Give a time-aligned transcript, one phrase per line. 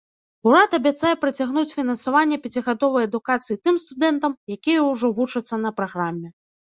[0.51, 6.27] Урад абяцае працягнуць фінансаванне пяцігадовай адукацыі тым студэнтам, якія ўжо вучацца на праграме.